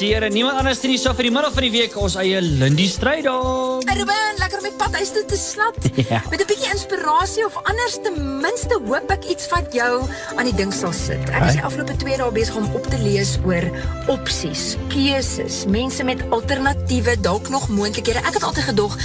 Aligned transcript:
improviseer 0.00 0.22
en 0.24 0.32
niemand 0.32 0.58
anders 0.58 0.80
nie 0.82 0.96
so 0.98 1.12
vir 1.12 1.26
die 1.28 1.32
middel 1.34 1.52
van 1.52 1.64
die 1.66 1.72
week 1.74 1.94
ons 2.00 2.14
eie 2.16 2.40
Lindy 2.40 2.86
Strydom. 2.88 3.82
Hey 3.84 3.98
Ruben, 3.98 4.38
lekker 4.40 4.60
om 4.60 4.64
die 4.64 4.76
pad 4.80 4.94
huis 4.96 5.12
toe 5.12 5.24
te 5.28 5.36
slap. 5.36 5.76
Ja. 6.10 6.22
Met 6.30 6.40
'n 6.40 6.46
bietjie 6.48 6.70
inspirasie 6.72 7.44
of 7.44 7.56
anders 7.68 7.98
ten 8.02 8.16
minste 8.40 8.80
hoop 8.86 9.10
ek 9.12 9.26
iets 9.28 9.48
wat 9.52 9.68
jou 9.76 10.08
aan 10.36 10.48
die 10.48 10.54
ding 10.56 10.72
sal 10.72 10.92
sit. 10.96 11.28
Ek 11.28 11.44
is 11.50 11.58
die 11.58 11.62
afgelope 11.62 11.96
2 11.96 12.16
dae 12.16 12.32
besig 12.32 12.56
om 12.56 12.66
op 12.74 12.86
te 12.88 12.98
lees 12.98 13.36
oor 13.44 13.66
opsies, 14.08 14.76
keuses, 14.88 15.66
mense 15.68 16.02
met 16.04 16.24
alternatiewe, 16.30 17.20
dalk 17.20 17.52
nog 17.52 17.68
moontlikhede. 17.68 18.24
Ek 18.24 18.40
het 18.40 18.42
altyd 18.42 18.72
gedog 18.72 18.96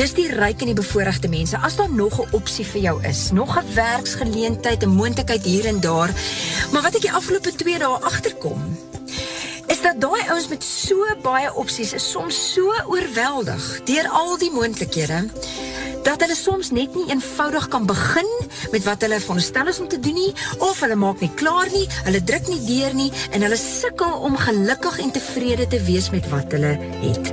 dis 0.00 0.14
die 0.16 0.30
ryk 0.32 0.64
en 0.64 0.72
die 0.72 0.80
bevoorregte 0.80 1.28
mense. 1.28 1.60
As 1.60 1.76
daar 1.76 1.92
nog 1.92 2.18
'n 2.18 2.32
opsie 2.32 2.64
vir 2.64 2.80
jou 2.80 2.96
is, 3.04 3.30
nog 3.30 3.58
'n 3.58 3.74
werksgeleentheid, 3.74 4.82
'n 4.82 4.96
moontlikheid 4.96 5.44
hier 5.44 5.66
en 5.66 5.80
daar. 5.80 6.10
Maar 6.72 6.82
wat 6.82 6.94
ek 6.94 7.02
die 7.02 7.12
afgelope 7.12 7.52
2 7.54 7.78
dae 7.78 7.98
agterkom, 8.00 8.87
is 9.78 9.84
dat 9.84 10.00
daai 10.02 10.22
ouens 10.32 10.48
met 10.50 10.64
so 10.64 11.04
baie 11.22 11.50
opsies 11.54 11.92
is 11.94 12.06
soms 12.10 12.38
so 12.54 12.72
oorweldig 12.90 13.66
deur 13.86 14.08
al 14.20 14.32
die 14.40 14.50
moontlikhede 14.50 15.20
dat 16.08 16.22
hulle 16.24 16.34
soms 16.34 16.70
net 16.74 16.94
nie 16.96 17.04
eenvoudig 17.12 17.68
kan 17.70 17.86
begin 17.86 18.28
met 18.72 18.82
wat 18.88 19.04
hulle 19.04 19.20
veronderstel 19.22 19.70
is 19.70 19.78
om 19.82 19.88
te 19.92 20.00
doen 20.02 20.16
nie 20.18 20.32
of 20.64 20.80
hulle 20.82 20.96
maak 20.98 21.20
nie 21.22 21.30
klaar 21.38 21.70
nie, 21.70 21.84
hulle 22.08 22.22
druk 22.30 22.48
nie 22.50 22.60
deur 22.66 22.96
nie 22.96 23.10
en 23.30 23.44
hulle 23.44 23.58
sukkel 23.60 24.14
om 24.28 24.38
gelukkig 24.40 24.98
en 25.04 25.12
tevrede 25.14 25.68
te 25.70 25.80
wees 25.86 26.08
met 26.14 26.26
wat 26.32 26.56
hulle 26.56 26.74
het. 27.02 27.32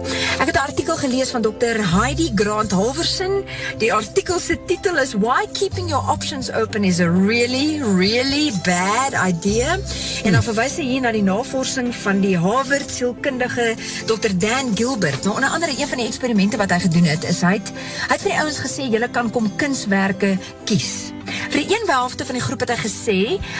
Artikel 0.65 0.97
gelees 0.97 1.29
van 1.29 1.41
Dr. 1.41 1.77
Heidi 1.93 2.31
Grant 2.35 2.71
Halverson. 2.71 3.43
Die 3.77 3.93
artikel 3.93 4.39
se 4.39 4.57
titel 4.65 4.97
is 4.97 5.13
Why 5.13 5.45
Keeping 5.53 5.89
Your 5.89 6.09
Options 6.09 6.49
Open 6.51 6.83
is 6.83 6.99
a 6.99 7.09
Really 7.09 7.81
Really 7.83 8.51
Bad 8.63 9.13
Idea. 9.27 9.77
En 10.23 10.31
dan 10.31 10.43
verwys 10.43 10.79
hy 10.81 10.87
hier 10.89 11.05
na 11.05 11.13
die 11.13 11.21
navorsing 11.23 11.93
van 12.01 12.23
die 12.25 12.33
Harvard 12.37 12.89
sielkundige 12.89 13.75
Dr. 14.09 14.33
Dan 14.41 14.73
Gilbert. 14.73 15.21
Nou 15.23 15.35
onder 15.37 15.53
andere 15.53 15.77
een 15.77 15.87
van 15.87 16.01
die 16.01 16.07
eksperimente 16.09 16.57
wat 16.57 16.73
hy 16.73 16.81
gedoen 16.87 17.13
het, 17.13 17.29
is 17.29 17.45
hy 17.45 17.59
het, 17.59 17.69
hy 18.09 18.17
het 18.17 18.25
vir 18.25 19.09
kan 19.13 19.29
kom 19.29 19.51
kunswerke 19.61 20.37
kies. 20.65 21.14
Vir 21.49 21.61
die 21.61 21.75
een 21.75 21.85
van 22.25 22.35
die 22.35 22.43
groep 22.43 22.59
het 22.65 22.71
hy 22.73 22.77
gesê, 22.81 23.17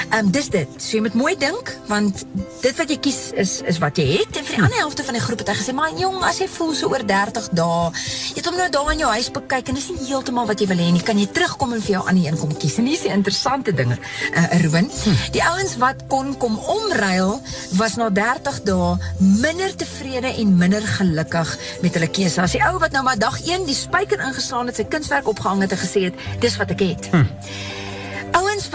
ehm 0.09 0.25
um, 0.25 0.31
dis 0.31 0.49
dit. 0.49 0.69
So 0.77 0.97
jy 0.97 1.01
moet 1.05 1.13
mooi 1.17 1.33
dink 1.39 1.71
want 1.87 2.25
dit 2.61 2.77
wat 2.79 2.89
jy 2.89 2.97
kies 2.99 3.19
is 3.39 3.61
is 3.69 3.77
wat 3.79 3.97
jy 3.97 4.05
het. 4.17 4.37
En 4.39 4.45
vir 4.47 4.55
die 4.55 4.63
ander 4.63 4.79
helfte 4.81 5.05
van 5.05 5.17
die 5.17 5.23
groep 5.23 5.43
het 5.43 5.51
hy 5.51 5.55
gesê, 5.59 5.73
"Maar 5.73 5.93
jong, 5.99 6.23
as 6.23 6.39
jy 6.39 6.47
voel 6.47 6.73
so 6.73 6.89
oor 6.89 7.05
30 7.05 7.49
dae, 7.51 7.91
jy 8.33 8.35
het 8.35 8.45
hom 8.45 8.57
nou 8.57 8.69
daar 8.69 8.91
in 8.91 8.97
jou 8.97 9.11
huis 9.11 9.31
bekyk 9.31 9.67
en 9.69 9.75
dis 9.75 9.89
nie 9.89 10.07
heeltemal 10.07 10.45
wat 10.45 10.59
jy 10.59 10.67
wil 10.67 10.77
hê 10.77 10.91
nie, 10.91 11.03
kan 11.03 11.17
jy 11.19 11.27
terugkom 11.27 11.73
en 11.73 11.81
vir 11.81 11.91
jou 11.91 12.07
ander 12.07 12.25
een 12.25 12.37
kom 12.37 12.57
kies." 12.57 12.77
En 12.77 12.85
hier 12.85 12.93
is 12.93 13.01
die 13.01 13.11
interessante 13.11 13.73
dinge. 13.73 13.97
Uh 14.35 14.61
Ruben, 14.61 14.89
die 15.31 15.43
ouens 15.43 15.77
wat 15.77 16.07
kon 16.07 16.37
kom 16.37 16.59
omruil 16.59 17.41
was 17.71 17.95
na 17.95 18.09
30 18.09 18.63
dae 18.63 18.97
minder 19.19 19.75
tevrede 19.75 20.35
en 20.37 20.57
minder 20.57 20.81
gelukkig 20.81 21.57
met 21.81 21.93
hulle 21.93 22.07
keuse. 22.07 22.41
As 22.41 22.51
die 22.51 22.63
ou 22.63 22.79
wat 22.79 22.91
nou 22.91 23.03
maar 23.03 23.17
dag 23.17 23.39
1 23.45 23.65
die 23.65 23.75
spyker 23.75 24.19
ingeslaan 24.19 24.67
het, 24.67 24.75
sy 24.75 24.83
kunswerk 24.83 25.27
opgehang 25.27 25.61
het 25.61 25.71
en 25.71 25.77
gesê 25.77 26.01
het, 26.03 26.13
"Dis 26.39 26.57
wat 26.57 26.71
ek 26.71 26.79
het." 26.79 27.07
Hm. 27.11 27.25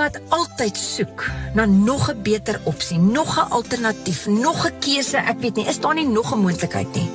Wat 0.01 0.17
altyd 0.33 0.77
soek 0.77 1.27
na 1.55 1.65
nog 1.65 2.09
'n 2.11 2.23
beter 2.23 2.61
opsie, 2.65 2.99
nog 2.99 3.37
'n 3.37 3.51
alternatief, 3.51 4.27
nog 4.27 4.67
'n 4.67 4.79
keuse, 4.79 5.17
ek 5.17 5.41
weet 5.41 5.55
nie, 5.55 5.67
is 5.67 5.81
daar 5.81 5.95
nie 5.95 6.07
nog 6.07 6.33
'n 6.33 6.39
moontlikheid 6.39 6.95
nie. 6.95 7.11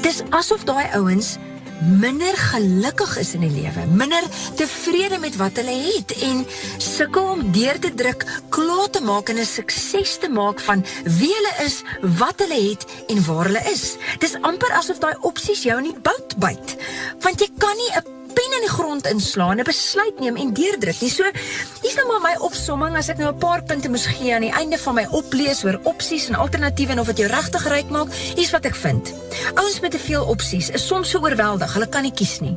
Dis 0.00 0.22
asof 0.30 0.64
daai 0.64 0.88
ouens 0.92 1.36
minder 1.80 2.36
gelukkig 2.36 3.18
is 3.18 3.34
in 3.34 3.40
die 3.40 3.50
lewe, 3.50 3.86
minder 3.86 4.22
tevrede 4.54 5.18
met 5.18 5.36
wat 5.36 5.56
hulle 5.56 5.76
het 5.94 6.12
en 6.12 6.46
sukkel 6.76 7.24
om 7.24 7.52
deur 7.52 7.78
te 7.78 7.94
druk, 7.94 8.24
klaar 8.48 8.90
te 8.90 9.00
maak 9.00 9.28
en 9.28 9.38
'n 9.38 9.44
sukses 9.44 10.18
te 10.18 10.28
maak 10.28 10.60
van 10.60 10.84
wie 11.04 11.34
hulle 11.34 11.54
is, 11.64 11.82
wat 12.18 12.34
hulle 12.36 12.70
het 12.70 12.84
en 13.06 13.24
waar 13.24 13.44
hulle 13.44 13.64
is. 13.72 13.96
Dis 14.18 14.36
amper 14.40 14.72
asof 14.72 14.98
daai 14.98 15.16
opsies 15.20 15.62
jou 15.62 15.78
in 15.78 15.84
die 15.92 16.00
bout 16.02 16.36
byt. 16.36 16.76
Want 17.20 17.40
jy 17.40 17.48
kan 17.58 17.76
nie 17.76 17.92
'n 17.96 18.16
pen 18.36 18.56
in 18.58 18.64
die 18.66 18.72
grond 18.72 19.06
inslaan, 19.08 19.60
'n 19.60 19.64
besluit 19.64 20.20
neem 20.20 20.36
en 20.36 20.52
deurdruk 20.52 21.00
nie. 21.00 21.10
So, 21.10 21.24
hier's 21.82 21.96
nou 21.96 22.06
maar 22.06 22.20
my 22.20 22.34
opsomming 22.48 22.96
as 22.96 23.08
ek 23.08 23.18
nou 23.18 23.32
'n 23.32 23.38
paar 23.38 23.62
punte 23.62 23.88
moes 23.88 24.06
gee 24.06 24.34
aan 24.34 24.46
die 24.48 24.52
einde 24.52 24.78
van 24.78 24.94
my 24.94 25.06
oplees 25.10 25.64
oor 25.64 25.80
opsies 25.84 26.28
en 26.28 26.34
alternatiewe 26.34 26.92
en 26.92 27.00
of 27.00 27.06
dit 27.06 27.18
jou 27.18 27.28
regtig 27.28 27.68
ryk 27.68 27.90
maak. 27.90 28.12
Hier's 28.36 28.50
wat 28.50 28.64
ek 28.64 28.74
vind. 28.74 29.12
Ouens 29.54 29.80
met 29.80 29.90
te 29.90 29.98
veel 29.98 30.24
opsies 30.24 30.70
is 30.70 30.86
soms 30.86 31.10
so 31.10 31.18
oorweldig, 31.18 31.72
hulle 31.72 31.88
kan 31.88 32.02
nie 32.02 32.12
kies 32.12 32.40
nie. 32.40 32.56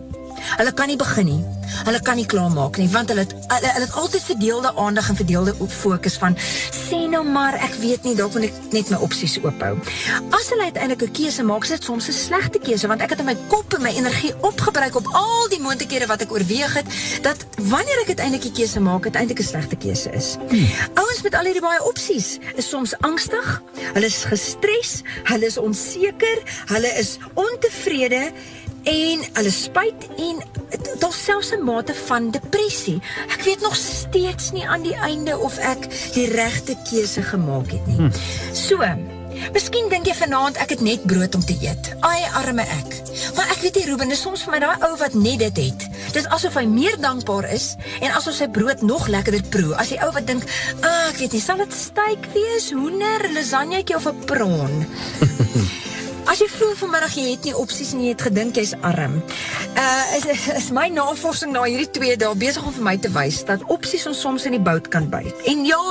Hulle 0.57 0.73
kan 0.73 0.87
nie 0.87 0.97
begin 0.97 1.25
nie. 1.25 1.58
Hulle 1.85 2.01
kan 2.01 2.15
nie 2.15 2.25
klaarmaak 2.25 2.77
nie 2.77 2.89
want 2.89 3.09
hulle 3.09 3.25
het, 3.25 3.33
hulle, 3.47 3.71
hulle 3.73 3.85
het 3.85 3.93
altyd 3.93 4.23
verdeelde 4.23 4.75
aandag 4.75 5.09
en 5.09 5.15
verdeelde 5.15 5.55
fokus 5.67 6.17
van 6.17 6.35
sê 6.37 6.99
nou 7.09 7.23
maar 7.23 7.53
ek 7.53 7.75
weet 7.81 8.03
nie 8.03 8.15
dalk 8.17 8.33
moet 8.33 8.49
ek 8.49 8.73
net 8.75 8.89
my 8.89 8.99
opsies 9.05 9.37
oophou. 9.43 9.77
As 10.35 10.49
hulle 10.51 10.69
uiteindelik 10.69 11.03
'n 11.07 11.11
keuse 11.11 11.43
maak, 11.43 11.63
is 11.63 11.69
dit 11.69 11.83
soms 11.83 12.07
'n 12.07 12.13
slegte 12.13 12.59
keuse 12.59 12.87
want 12.87 13.01
ek 13.01 13.09
het 13.09 13.19
in 13.19 13.25
my 13.25 13.37
kop 13.47 13.73
en 13.73 13.81
my 13.81 13.93
energie 13.93 14.33
opgebruik 14.41 14.95
op 14.95 15.07
al 15.13 15.47
die 15.49 15.59
moontlikhede 15.59 16.07
wat 16.07 16.21
ek 16.21 16.31
oorweeg 16.31 16.73
het 16.73 16.87
dat 17.21 17.45
wanneer 17.57 17.99
ek 18.01 18.07
uiteindelik 18.07 18.45
'n 18.45 18.53
keuse 18.53 18.79
maak, 18.79 19.03
dit 19.03 19.15
eintlik 19.15 19.39
'n 19.39 19.43
slegte 19.43 19.75
keuse 19.75 20.09
is. 20.11 20.37
Hmm. 20.49 20.67
Ouens 20.93 21.21
met 21.21 21.35
al 21.35 21.43
hierdie 21.43 21.61
baie 21.61 21.83
opsies 21.83 22.37
is 22.55 22.69
soms 22.69 22.93
angstig, 22.99 23.61
hulle 23.93 24.05
is 24.05 24.23
gestres, 24.23 25.01
hulle 25.23 25.45
is 25.45 25.57
onseker, 25.57 26.39
hulle 26.65 26.91
is 26.97 27.17
ontevrede 27.33 28.31
en 28.83 29.25
hulle 29.33 29.51
spyt 29.51 30.07
en 30.17 30.41
daar 30.99 31.13
selfs 31.13 31.51
'n 31.51 31.63
mate 31.63 31.93
van 31.93 32.31
depressie. 32.31 33.01
Ek 33.27 33.41
weet 33.41 33.61
nog 33.61 33.75
steeds 33.75 34.51
nie 34.51 34.67
aan 34.67 34.81
die 34.81 34.95
einde 34.95 35.37
of 35.37 35.57
ek 35.57 36.11
die 36.13 36.27
regte 36.27 36.77
keuse 36.89 37.21
gemaak 37.21 37.71
het 37.71 37.87
nie. 37.87 37.97
Hm. 37.97 38.11
So, 38.53 38.83
Miskien 39.53 39.87
dink 39.89 40.07
jy 40.09 40.13
vanaand 40.17 40.59
ek 40.61 40.73
het 40.75 40.81
net 40.83 41.05
brood 41.07 41.35
om 41.35 41.43
te 41.45 41.55
eet. 41.63 41.91
Ai 42.05 42.27
arme 42.41 42.61
ek. 42.61 42.97
Maar 43.37 43.53
ek 43.55 43.63
weet 43.63 43.79
nie 43.79 43.85
Ruben, 43.87 44.11
is 44.11 44.21
soms 44.21 44.43
vir 44.45 44.55
my 44.55 44.59
daai 44.63 44.85
ou 44.89 44.91
wat 44.99 45.15
net 45.17 45.39
dit 45.39 45.61
het. 45.63 45.85
Dis 46.13 46.27
asof 46.35 46.57
hy 46.59 46.65
meer 46.69 46.97
dankbaar 47.01 47.49
is 47.55 47.71
en 48.01 48.11
asof 48.11 48.35
sy 48.35 48.49
brood 48.51 48.83
nog 48.85 49.07
lekkerder 49.07 49.45
proe. 49.53 49.75
As 49.79 49.93
die 49.93 50.01
ou 50.03 50.11
wat 50.11 50.27
dink, 50.27 50.43
"Ag, 50.81 51.13
ek 51.13 51.19
weet 51.19 51.31
nie, 51.31 51.41
sal 51.41 51.57
dit 51.57 51.73
steak 51.73 52.25
wees, 52.33 52.71
hoender, 52.71 53.29
lasagnetjie 53.33 53.95
of 53.95 54.07
'n 54.07 54.25
prawn?" 54.25 54.87
As 56.39 56.45
jy 56.47 56.55
voel 56.55 56.75
vanmiddag 56.79 57.15
jy 57.19 57.23
het 57.33 57.47
nie 57.49 57.51
opsies 57.59 57.89
en 57.91 57.99
jy 57.99 58.13
het 58.13 58.21
gedink 58.23 58.55
jy's 58.55 58.69
arm. 58.87 59.17
Uh 59.75 60.13
is, 60.15 60.23
is 60.55 60.69
my 60.71 60.85
navorsing 60.87 61.51
na 61.51 61.65
hierdie 61.65 61.89
twee 61.91 62.15
dae 62.15 62.31
besig 62.39 62.63
om 62.63 62.71
vir 62.77 62.85
my 62.85 62.93
te 63.03 63.11
wys 63.11 63.41
dat 63.49 63.65
opsies 63.75 64.05
ons 64.07 64.21
soms 64.23 64.45
in 64.47 64.55
die 64.55 64.61
bout 64.63 64.87
kan 64.87 65.09
byt. 65.11 65.35
En 65.51 65.65
ja, 65.67 65.81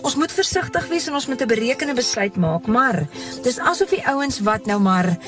ons 0.00 0.16
moet 0.16 0.32
versigtig 0.32 0.88
wees 0.88 1.10
en 1.10 1.20
ons 1.20 1.28
moet 1.28 1.44
'n 1.44 1.52
berekende 1.52 1.98
besluit 2.00 2.40
maak, 2.40 2.64
maar 2.64 3.04
dis 3.44 3.60
asof 3.60 3.92
die 3.92 4.00
ouens 4.08 4.40
wat 4.40 4.64
nou 4.64 4.80
maar 4.80 5.18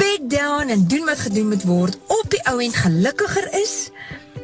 big 0.00 0.24
down 0.32 0.72
en 0.72 0.88
doen 0.88 1.04
wat 1.04 1.28
gedoen 1.28 1.52
moet 1.52 1.68
word 1.68 2.00
op 2.08 2.24
die 2.32 2.40
ou 2.48 2.56
end 2.64 2.76
gelukkiger 2.88 3.52
is 3.52 3.92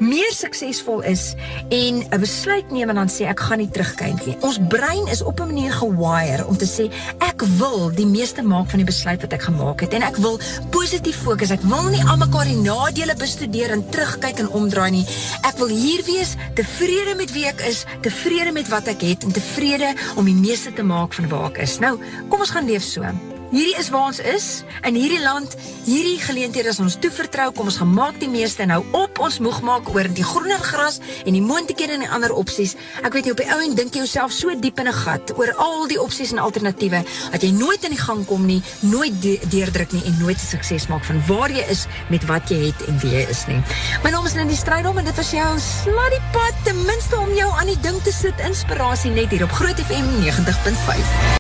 meer 0.03 0.33
suksesvol 0.35 1.03
is 1.07 1.35
en 1.71 2.03
'n 2.03 2.21
besluit 2.21 2.71
neem 2.71 2.89
en 2.89 2.95
dan 2.95 3.09
sê 3.09 3.27
ek 3.29 3.41
gaan 3.41 3.59
nie 3.59 3.71
terugkyk 3.71 4.27
nie. 4.27 4.37
Ons 4.41 4.59
brein 4.69 5.07
is 5.07 5.23
op 5.23 5.41
'n 5.41 5.47
manier 5.47 5.73
gewire 5.73 6.47
om 6.47 6.57
te 6.57 6.67
sê 6.67 6.91
ek 7.19 7.43
wil 7.59 7.91
die 7.91 8.07
meeste 8.07 8.43
maak 8.43 8.71
van 8.71 8.79
die 8.79 8.87
besluit 8.87 9.21
wat 9.21 9.33
ek 9.33 9.43
gemaak 9.43 9.81
het 9.81 9.93
en 9.93 10.03
ek 10.03 10.17
wil 10.17 10.41
positief 10.71 11.17
fokus. 11.17 11.51
Ek 11.51 11.62
wil 11.62 11.89
nie 11.91 12.05
almekaar 12.05 12.45
die 12.45 12.57
nadele 12.57 13.15
bestudeer 13.17 13.71
en 13.71 13.89
terugkyk 13.89 14.39
en 14.39 14.51
omdraai 14.51 14.91
nie. 14.91 15.07
Ek 15.43 15.59
wil 15.59 15.69
hier 15.69 16.03
wees, 16.05 16.35
tevrede 16.55 17.15
met 17.17 17.33
wie 17.33 17.47
ek 17.47 17.61
is, 17.61 17.85
tevrede 18.01 18.53
met 18.53 18.69
wat 18.69 18.87
ek 18.89 19.01
het 19.01 19.23
en 19.25 19.33
tevrede 19.33 19.95
om 20.17 20.25
die 20.25 20.35
meeste 20.35 20.73
te 20.73 20.83
maak 20.83 21.12
van 21.15 21.29
waar 21.29 21.51
ek 21.51 21.59
is. 21.59 21.79
Nou, 21.79 21.99
kom 22.29 22.41
ons 22.41 22.51
gaan 22.51 22.67
leef 22.67 22.83
so. 22.83 23.31
Hierdie 23.53 23.77
is 23.77 23.91
waar 23.93 24.07
ons 24.09 24.19
is 24.25 24.47
in 24.89 24.97
hierdie 24.97 25.21
land. 25.21 25.53
Hierdie 25.85 26.17
geleenthede 26.25 26.71
is 26.73 26.79
ons 26.81 26.95
toevertrou. 27.05 27.51
Kom 27.53 27.69
ons 27.69 27.77
gemaak 27.83 28.17
die 28.23 28.31
meeste 28.33 28.65
nou 28.65 28.79
op 28.97 29.19
ons 29.21 29.37
moeg 29.45 29.59
maak 29.67 29.91
oor 29.93 30.09
die 30.09 30.25
groener 30.25 30.63
gras 30.65 30.97
en 31.27 31.37
die 31.37 31.43
moontlikhede 31.45 31.99
en 31.99 32.05
die 32.07 32.09
ander 32.09 32.33
opsies. 32.33 32.73
Ek 33.05 33.12
weet 33.12 33.29
nie 33.29 33.35
op 33.35 33.43
die 33.43 33.51
ou 33.53 33.59
en 33.61 33.77
dink 33.77 33.93
jy 33.93 34.07
jouself 34.07 34.33
so 34.33 34.57
diep 34.57 34.81
in 34.81 34.89
'n 34.89 34.97
gat 35.03 35.35
oor 35.37 35.53
al 35.61 35.85
die 35.87 36.00
opsies 36.00 36.32
en 36.32 36.41
alternatiewe 36.41 37.05
dat 37.32 37.43
jy 37.43 37.50
nooit 37.53 37.85
in 37.85 37.93
die 37.93 38.00
gang 38.00 38.25
kom 38.26 38.47
nie, 38.47 38.62
nooit 38.81 39.21
de 39.21 39.38
deurdruk 39.49 39.93
nie 39.93 40.05
en 40.06 40.17
nooit 40.19 40.41
sukses 40.41 40.88
maak 40.88 41.05
van 41.05 41.21
waar 41.29 41.50
jy 41.50 41.65
is 41.69 41.87
met 42.09 42.25
wat 42.25 42.49
jy 42.49 42.73
het 42.73 42.88
en 42.88 42.99
wie 43.05 43.12
jy 43.12 43.29
is 43.29 43.47
nie. 43.49 43.61
My 44.03 44.11
naam 44.11 44.25
is 44.25 44.35
Lindy 44.35 44.56
Strydom 44.56 44.97
en 44.99 45.05
dit 45.05 45.17
was 45.17 45.31
jou 45.31 45.59
sluddy 45.61 46.21
pad 46.32 46.55
ten 46.65 46.87
minste 46.87 47.19
om 47.21 47.35
jou 47.35 47.53
aan 47.53 47.67
die 47.67 47.81
ding 47.82 48.03
te 48.03 48.12
sit 48.12 48.41
inspirasie 48.41 49.11
net 49.11 49.29
hier 49.29 49.44
op 49.44 49.53
Groot 49.53 49.76
FM 49.76 50.09
90.5. 50.25 51.23